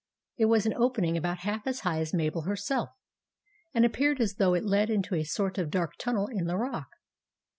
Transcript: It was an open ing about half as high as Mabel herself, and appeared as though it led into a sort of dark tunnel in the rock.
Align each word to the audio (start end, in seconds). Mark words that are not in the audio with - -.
It 0.37 0.45
was 0.45 0.65
an 0.65 0.73
open 0.73 1.05
ing 1.05 1.15
about 1.15 1.41
half 1.45 1.67
as 1.67 1.81
high 1.81 1.99
as 1.99 2.11
Mabel 2.11 2.41
herself, 2.41 2.89
and 3.71 3.85
appeared 3.85 4.19
as 4.19 4.37
though 4.37 4.55
it 4.55 4.65
led 4.65 4.89
into 4.89 5.13
a 5.13 5.23
sort 5.23 5.59
of 5.59 5.69
dark 5.69 5.93
tunnel 5.99 6.25
in 6.25 6.45
the 6.45 6.57
rock. 6.57 6.87